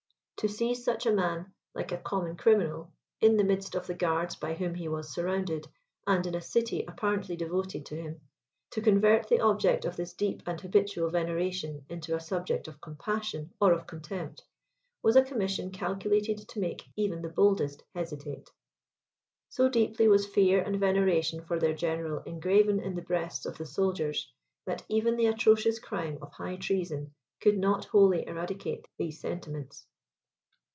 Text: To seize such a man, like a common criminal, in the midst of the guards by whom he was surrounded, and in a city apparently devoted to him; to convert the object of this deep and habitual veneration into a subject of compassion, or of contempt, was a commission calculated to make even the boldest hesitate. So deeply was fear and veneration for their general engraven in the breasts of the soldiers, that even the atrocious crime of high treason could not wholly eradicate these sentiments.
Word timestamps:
To 0.37 0.49
seize 0.49 0.83
such 0.83 1.05
a 1.05 1.11
man, 1.13 1.53
like 1.75 1.91
a 1.91 1.99
common 1.99 2.35
criminal, 2.35 2.91
in 3.19 3.37
the 3.37 3.43
midst 3.43 3.75
of 3.75 3.85
the 3.85 3.93
guards 3.93 4.35
by 4.35 4.55
whom 4.55 4.73
he 4.73 4.87
was 4.87 5.13
surrounded, 5.13 5.67
and 6.07 6.25
in 6.25 6.33
a 6.33 6.41
city 6.41 6.83
apparently 6.87 7.35
devoted 7.35 7.85
to 7.85 7.95
him; 7.95 8.21
to 8.71 8.81
convert 8.81 9.27
the 9.27 9.39
object 9.39 9.85
of 9.85 9.95
this 9.97 10.13
deep 10.15 10.41
and 10.47 10.59
habitual 10.59 11.11
veneration 11.11 11.85
into 11.89 12.15
a 12.15 12.19
subject 12.19 12.67
of 12.67 12.81
compassion, 12.81 13.53
or 13.61 13.71
of 13.71 13.85
contempt, 13.85 14.43
was 15.03 15.15
a 15.15 15.21
commission 15.21 15.69
calculated 15.69 16.39
to 16.47 16.59
make 16.59 16.87
even 16.95 17.21
the 17.21 17.29
boldest 17.29 17.83
hesitate. 17.93 18.49
So 19.49 19.69
deeply 19.69 20.07
was 20.07 20.25
fear 20.25 20.59
and 20.63 20.79
veneration 20.79 21.43
for 21.45 21.59
their 21.59 21.75
general 21.75 22.23
engraven 22.23 22.79
in 22.79 22.95
the 22.95 23.03
breasts 23.03 23.45
of 23.45 23.59
the 23.59 23.67
soldiers, 23.67 24.33
that 24.65 24.83
even 24.89 25.17
the 25.17 25.27
atrocious 25.27 25.77
crime 25.77 26.17
of 26.19 26.31
high 26.33 26.55
treason 26.55 27.13
could 27.41 27.59
not 27.59 27.85
wholly 27.85 28.25
eradicate 28.25 28.87
these 28.97 29.19
sentiments. 29.21 29.85